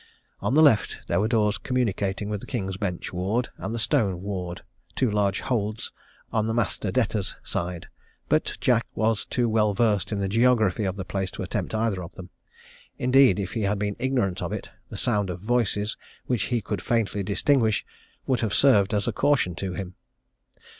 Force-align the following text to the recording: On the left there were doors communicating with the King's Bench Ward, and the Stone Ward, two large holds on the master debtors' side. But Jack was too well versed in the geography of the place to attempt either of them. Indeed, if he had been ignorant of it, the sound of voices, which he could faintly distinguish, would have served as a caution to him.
On 0.39 0.55
the 0.55 0.63
left 0.63 0.97
there 1.05 1.19
were 1.19 1.27
doors 1.27 1.59
communicating 1.59 2.27
with 2.27 2.39
the 2.41 2.47
King's 2.47 2.75
Bench 2.75 3.13
Ward, 3.13 3.49
and 3.59 3.71
the 3.71 3.77
Stone 3.77 4.23
Ward, 4.23 4.63
two 4.95 5.11
large 5.11 5.41
holds 5.41 5.91
on 6.33 6.47
the 6.47 6.55
master 6.55 6.91
debtors' 6.91 7.35
side. 7.43 7.87
But 8.27 8.57
Jack 8.59 8.87
was 8.95 9.25
too 9.25 9.47
well 9.47 9.75
versed 9.75 10.11
in 10.11 10.17
the 10.17 10.27
geography 10.27 10.85
of 10.85 10.95
the 10.95 11.05
place 11.05 11.29
to 11.37 11.43
attempt 11.43 11.75
either 11.75 12.01
of 12.01 12.15
them. 12.15 12.31
Indeed, 12.97 13.39
if 13.39 13.53
he 13.53 13.61
had 13.61 13.77
been 13.77 13.95
ignorant 13.99 14.41
of 14.41 14.51
it, 14.51 14.69
the 14.89 14.97
sound 14.97 15.29
of 15.29 15.41
voices, 15.41 15.97
which 16.25 16.45
he 16.45 16.63
could 16.63 16.81
faintly 16.81 17.21
distinguish, 17.21 17.85
would 18.25 18.39
have 18.39 18.55
served 18.55 18.95
as 18.95 19.07
a 19.07 19.13
caution 19.13 19.53
to 19.57 19.73
him. 19.75 19.93